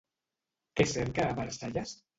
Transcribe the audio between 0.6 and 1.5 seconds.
Què cerca a